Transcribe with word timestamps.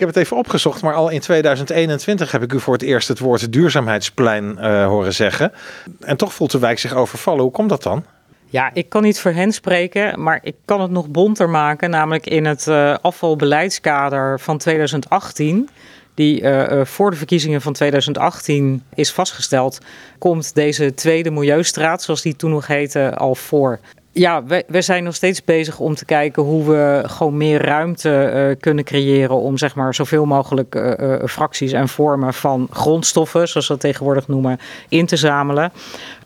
Ik 0.00 0.06
heb 0.06 0.14
het 0.14 0.24
even 0.24 0.36
opgezocht, 0.36 0.82
maar 0.82 0.94
al 0.94 1.08
in 1.08 1.20
2021 1.20 2.32
heb 2.32 2.42
ik 2.42 2.52
u 2.52 2.60
voor 2.60 2.72
het 2.72 2.82
eerst 2.82 3.08
het 3.08 3.18
woord 3.18 3.52
duurzaamheidsplein 3.52 4.56
uh, 4.58 4.86
horen 4.86 5.14
zeggen. 5.14 5.52
En 6.00 6.16
toch 6.16 6.34
voelt 6.34 6.50
de 6.50 6.58
wijk 6.58 6.78
zich 6.78 6.94
overvallen. 6.94 7.42
Hoe 7.42 7.50
komt 7.50 7.68
dat 7.68 7.82
dan? 7.82 8.04
Ja, 8.46 8.70
ik 8.72 8.88
kan 8.88 9.02
niet 9.02 9.20
voor 9.20 9.30
hen 9.30 9.52
spreken, 9.52 10.22
maar 10.22 10.40
ik 10.42 10.54
kan 10.64 10.80
het 10.80 10.90
nog 10.90 11.08
bonter 11.08 11.48
maken. 11.48 11.90
Namelijk 11.90 12.26
in 12.26 12.44
het 12.44 12.66
uh, 12.66 12.96
afvalbeleidskader 13.00 14.40
van 14.40 14.58
2018 14.58 15.68
die 16.14 16.40
uh, 16.40 16.84
voor 16.84 17.10
de 17.10 17.16
verkiezingen 17.16 17.60
van 17.60 17.72
2018 17.72 18.82
is 18.94 19.12
vastgesteld, 19.12 19.78
komt 20.18 20.54
deze 20.54 20.94
tweede 20.94 21.30
Milieustraat, 21.30 22.02
zoals 22.02 22.22
die 22.22 22.36
toen 22.36 22.50
nog 22.50 22.66
heette, 22.66 23.14
al 23.14 23.34
voor. 23.34 23.78
Ja, 24.12 24.44
we, 24.44 24.64
we 24.68 24.82
zijn 24.82 25.04
nog 25.04 25.14
steeds 25.14 25.44
bezig 25.44 25.78
om 25.78 25.94
te 25.94 26.04
kijken 26.04 26.42
hoe 26.42 26.64
we 26.64 27.02
gewoon 27.06 27.36
meer 27.36 27.64
ruimte 27.64 28.32
uh, 28.34 28.60
kunnen 28.60 28.84
creëren 28.84 29.36
om 29.36 29.58
zeg 29.58 29.74
maar 29.74 29.94
zoveel 29.94 30.24
mogelijk 30.24 30.74
uh, 30.74 31.14
fracties 31.26 31.72
en 31.72 31.88
vormen 31.88 32.34
van 32.34 32.68
grondstoffen, 32.70 33.48
zoals 33.48 33.66
we 33.66 33.72
dat 33.72 33.82
tegenwoordig 33.82 34.28
noemen, 34.28 34.58
in 34.88 35.06
te 35.06 35.16
zamelen. 35.16 35.72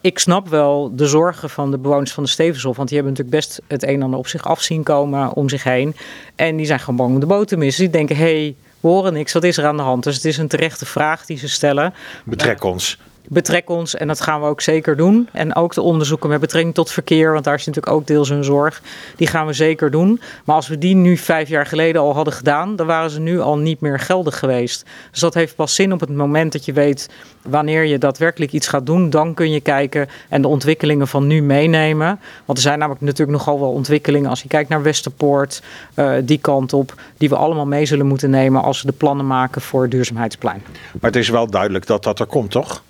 Ik 0.00 0.18
snap 0.18 0.48
wel 0.48 0.96
de 0.96 1.06
zorgen 1.06 1.50
van 1.50 1.70
de 1.70 1.78
bewoners 1.78 2.12
van 2.12 2.22
de 2.22 2.28
Stevenshof, 2.28 2.76
want 2.76 2.88
die 2.88 2.98
hebben 2.98 3.16
natuurlijk 3.16 3.46
best 3.46 3.62
het 3.68 3.82
een 3.82 3.94
en 3.94 4.02
ander 4.02 4.18
op 4.18 4.26
zich 4.26 4.44
af 4.44 4.62
zien 4.62 4.82
komen 4.82 5.32
om 5.32 5.48
zich 5.48 5.62
heen. 5.62 5.96
En 6.36 6.56
die 6.56 6.66
zijn 6.66 6.80
gewoon 6.80 6.96
bang 6.96 7.14
om 7.14 7.20
de 7.20 7.26
boot 7.26 7.48
te 7.48 7.56
missen. 7.56 7.82
Die 7.82 7.92
denken, 7.92 8.16
hé, 8.16 8.22
hey, 8.22 8.56
we 8.80 8.88
horen 8.88 9.12
niks, 9.12 9.32
wat 9.32 9.44
is 9.44 9.58
er 9.58 9.66
aan 9.66 9.76
de 9.76 9.82
hand? 9.82 10.04
Dus 10.04 10.14
het 10.14 10.24
is 10.24 10.38
een 10.38 10.48
terechte 10.48 10.86
vraag 10.86 11.26
die 11.26 11.38
ze 11.38 11.48
stellen. 11.48 11.94
Betrek 12.24 12.64
ons 12.64 12.98
betrek 13.28 13.70
ons 13.70 13.94
en 13.94 14.06
dat 14.08 14.20
gaan 14.20 14.40
we 14.40 14.46
ook 14.46 14.60
zeker 14.60 14.96
doen. 14.96 15.28
En 15.32 15.54
ook 15.54 15.74
de 15.74 15.80
onderzoeken 15.80 16.28
met 16.28 16.40
betrekking 16.40 16.74
tot 16.74 16.90
verkeer, 16.90 17.32
want 17.32 17.44
daar 17.44 17.54
is 17.54 17.66
natuurlijk 17.66 17.96
ook 17.96 18.06
deels 18.06 18.28
hun 18.28 18.44
zorg. 18.44 18.82
Die 19.16 19.26
gaan 19.26 19.46
we 19.46 19.52
zeker 19.52 19.90
doen. 19.90 20.20
Maar 20.44 20.56
als 20.56 20.68
we 20.68 20.78
die 20.78 20.94
nu 20.94 21.16
vijf 21.16 21.48
jaar 21.48 21.66
geleden 21.66 22.00
al 22.00 22.14
hadden 22.14 22.34
gedaan, 22.34 22.76
dan 22.76 22.86
waren 22.86 23.10
ze 23.10 23.20
nu 23.20 23.40
al 23.40 23.58
niet 23.58 23.80
meer 23.80 24.00
geldig 24.00 24.38
geweest. 24.38 24.84
Dus 25.10 25.20
dat 25.20 25.34
heeft 25.34 25.54
pas 25.54 25.74
zin 25.74 25.92
op 25.92 26.00
het 26.00 26.10
moment 26.10 26.52
dat 26.52 26.64
je 26.64 26.72
weet 26.72 27.10
wanneer 27.42 27.84
je 27.84 27.98
daadwerkelijk 27.98 28.52
iets 28.52 28.68
gaat 28.68 28.86
doen. 28.86 29.10
Dan 29.10 29.34
kun 29.34 29.50
je 29.50 29.60
kijken 29.60 30.08
en 30.28 30.42
de 30.42 30.48
ontwikkelingen 30.48 31.08
van 31.08 31.26
nu 31.26 31.42
meenemen. 31.42 32.20
Want 32.44 32.58
er 32.58 32.64
zijn 32.64 32.78
namelijk 32.78 33.04
natuurlijk 33.04 33.38
nogal 33.38 33.60
wel 33.60 33.72
ontwikkelingen 33.72 34.30
als 34.30 34.42
je 34.42 34.48
kijkt 34.48 34.68
naar 34.68 34.82
Westerpoort, 34.82 35.62
uh, 35.94 36.14
die 36.22 36.38
kant 36.38 36.72
op, 36.72 36.94
die 37.16 37.28
we 37.28 37.36
allemaal 37.36 37.66
mee 37.66 37.86
zullen 37.86 38.06
moeten 38.06 38.30
nemen 38.30 38.62
als 38.62 38.82
we 38.82 38.86
de 38.86 38.96
plannen 38.96 39.26
maken 39.26 39.60
voor 39.60 39.82
het 39.82 39.90
duurzaamheidsplein. 39.90 40.62
Maar 41.00 41.10
het 41.10 41.16
is 41.16 41.28
wel 41.28 41.50
duidelijk 41.50 41.86
dat 41.86 42.02
dat 42.02 42.20
er 42.20 42.26
komt, 42.26 42.50
toch? 42.50 42.82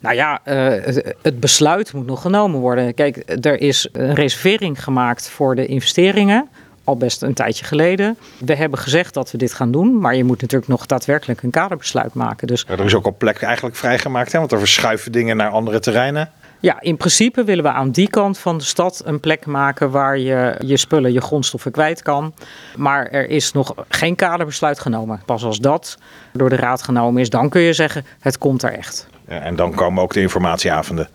Nou 0.00 0.14
ja, 0.14 0.40
uh, 0.44 0.96
het 1.22 1.40
besluit 1.40 1.92
moet 1.92 2.06
nog 2.06 2.20
genomen 2.20 2.60
worden. 2.60 2.94
Kijk, 2.94 3.22
er 3.40 3.60
is 3.60 3.88
een 3.92 4.14
reservering 4.14 4.84
gemaakt 4.84 5.28
voor 5.28 5.54
de 5.54 5.66
investeringen. 5.66 6.48
Al 6.84 6.96
best 6.96 7.22
een 7.22 7.34
tijdje 7.34 7.64
geleden. 7.64 8.16
We 8.38 8.54
hebben 8.54 8.78
gezegd 8.78 9.14
dat 9.14 9.30
we 9.30 9.38
dit 9.38 9.52
gaan 9.52 9.70
doen. 9.70 9.98
Maar 10.00 10.16
je 10.16 10.24
moet 10.24 10.40
natuurlijk 10.40 10.70
nog 10.70 10.86
daadwerkelijk 10.86 11.42
een 11.42 11.50
kaderbesluit 11.50 12.14
maken. 12.14 12.46
Dus... 12.46 12.64
er 12.68 12.84
is 12.84 12.94
ook 12.94 13.04
al 13.04 13.14
plek 13.18 13.42
eigenlijk 13.42 13.76
vrijgemaakt. 13.76 14.32
Hè? 14.32 14.38
Want 14.38 14.52
er 14.52 14.58
verschuiven 14.58 15.12
dingen 15.12 15.36
naar 15.36 15.50
andere 15.50 15.78
terreinen. 15.78 16.30
Ja, 16.60 16.80
in 16.80 16.96
principe 16.96 17.44
willen 17.44 17.64
we 17.64 17.70
aan 17.70 17.90
die 17.90 18.10
kant 18.10 18.38
van 18.38 18.58
de 18.58 18.64
stad 18.64 19.02
een 19.04 19.20
plek 19.20 19.46
maken 19.46 19.90
waar 19.90 20.18
je 20.18 20.54
je 20.64 20.76
spullen, 20.76 21.12
je 21.12 21.20
grondstoffen 21.20 21.70
kwijt 21.70 22.02
kan. 22.02 22.34
Maar 22.76 23.06
er 23.06 23.28
is 23.30 23.52
nog 23.52 23.74
geen 23.88 24.14
kaderbesluit 24.14 24.80
genomen. 24.80 25.22
Pas 25.24 25.44
als 25.44 25.58
dat 25.58 25.98
door 26.32 26.48
de 26.48 26.56
raad 26.56 26.82
genomen 26.82 27.20
is, 27.20 27.30
dan 27.30 27.48
kun 27.48 27.60
je 27.60 27.72
zeggen: 27.72 28.04
het 28.20 28.38
komt 28.38 28.62
er 28.62 28.72
echt. 28.72 29.08
Ja, 29.28 29.40
en 29.40 29.56
dan 29.56 29.74
komen 29.74 30.02
ook 30.02 30.12
de 30.12 30.20
informatieavonden. 30.20 31.08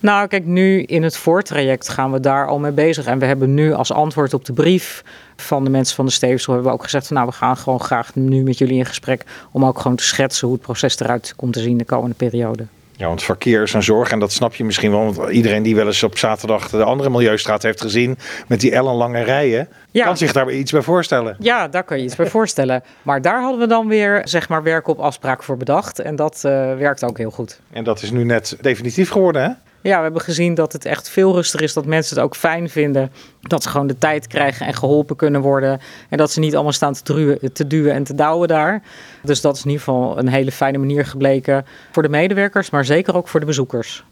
Nou, 0.00 0.28
kijk, 0.28 0.44
nu 0.44 0.82
in 0.82 1.02
het 1.02 1.16
voortraject 1.16 1.88
gaan 1.88 2.12
we 2.12 2.20
daar 2.20 2.46
al 2.46 2.58
mee 2.58 2.72
bezig. 2.72 3.06
En 3.06 3.18
we 3.18 3.26
hebben 3.26 3.54
nu 3.54 3.72
als 3.72 3.92
antwoord 3.92 4.34
op 4.34 4.44
de 4.44 4.52
brief 4.52 5.04
van 5.36 5.64
de 5.64 5.70
mensen 5.70 5.96
van 5.96 6.06
de 6.06 6.12
Stevensel 6.12 6.52
hebben 6.52 6.70
we 6.70 6.76
ook 6.76 6.84
gezegd 6.84 7.06
van 7.06 7.16
nou, 7.16 7.28
we 7.28 7.34
gaan 7.34 7.56
gewoon 7.56 7.80
graag 7.80 8.14
nu 8.14 8.42
met 8.42 8.58
jullie 8.58 8.78
in 8.78 8.86
gesprek 8.86 9.24
om 9.52 9.64
ook 9.64 9.78
gewoon 9.80 9.96
te 9.96 10.04
schetsen 10.04 10.46
hoe 10.46 10.56
het 10.56 10.66
proces 10.66 11.00
eruit 11.00 11.32
komt 11.36 11.52
te 11.52 11.60
zien 11.60 11.78
de 11.78 11.84
komende 11.84 12.14
periode. 12.14 12.66
Ja, 12.98 13.06
want 13.06 13.22
verkeer 13.22 13.62
is 13.62 13.72
een 13.72 13.82
zorg 13.82 14.10
en 14.10 14.18
dat 14.18 14.32
snap 14.32 14.54
je 14.54 14.64
misschien 14.64 14.90
wel. 14.90 15.14
Want 15.14 15.30
iedereen 15.30 15.62
die 15.62 15.74
wel 15.74 15.86
eens 15.86 16.02
op 16.02 16.18
zaterdag 16.18 16.68
de 16.68 16.84
andere 16.84 17.10
Milieustraat 17.10 17.62
heeft 17.62 17.80
gezien 17.80 18.18
met 18.46 18.60
die 18.60 18.72
ellenlange 18.72 19.22
rijen, 19.22 19.68
kan 19.92 20.16
zich 20.16 20.32
daar 20.32 20.50
iets 20.50 20.72
bij 20.72 20.82
voorstellen. 20.82 21.36
Ja, 21.38 21.68
daar 21.68 21.84
kan 21.84 21.98
je 21.98 22.04
iets 22.04 22.16
bij 22.16 22.26
voorstellen. 22.26 22.82
Maar 23.02 23.22
daar 23.22 23.40
hadden 23.40 23.60
we 23.60 23.66
dan 23.66 23.88
weer 23.88 24.20
zeg 24.24 24.48
maar 24.48 24.62
werken 24.62 24.92
op 24.92 24.98
afspraak 24.98 25.42
voor 25.42 25.56
bedacht 25.56 25.98
en 25.98 26.16
dat 26.16 26.42
uh, 26.46 26.52
werkt 26.76 27.04
ook 27.04 27.18
heel 27.18 27.30
goed. 27.30 27.60
En 27.70 27.84
dat 27.84 28.02
is 28.02 28.10
nu 28.10 28.24
net 28.24 28.56
definitief 28.60 29.10
geworden, 29.10 29.42
hè? 29.42 29.50
Ja, 29.82 29.96
we 29.96 30.02
hebben 30.02 30.20
gezien 30.20 30.54
dat 30.54 30.72
het 30.72 30.84
echt 30.84 31.08
veel 31.08 31.34
rustiger 31.34 31.66
is. 31.66 31.72
Dat 31.72 31.86
mensen 31.86 32.16
het 32.16 32.24
ook 32.24 32.36
fijn 32.36 32.68
vinden. 32.68 33.12
Dat 33.40 33.62
ze 33.62 33.68
gewoon 33.68 33.86
de 33.86 33.98
tijd 33.98 34.26
krijgen 34.26 34.66
en 34.66 34.74
geholpen 34.74 35.16
kunnen 35.16 35.40
worden. 35.40 35.80
En 36.08 36.18
dat 36.18 36.30
ze 36.30 36.40
niet 36.40 36.54
allemaal 36.54 36.72
staan 36.72 36.92
te, 36.92 37.02
druwen, 37.02 37.52
te 37.52 37.66
duwen 37.66 37.92
en 37.92 38.04
te 38.04 38.14
douwen 38.14 38.48
daar. 38.48 38.82
Dus 39.22 39.40
dat 39.40 39.56
is 39.56 39.64
in 39.64 39.70
ieder 39.70 39.84
geval 39.84 40.18
een 40.18 40.28
hele 40.28 40.52
fijne 40.52 40.78
manier 40.78 41.06
gebleken 41.06 41.66
voor 41.90 42.02
de 42.02 42.08
medewerkers, 42.08 42.70
maar 42.70 42.84
zeker 42.84 43.14
ook 43.14 43.28
voor 43.28 43.40
de 43.40 43.46
bezoekers. 43.46 44.04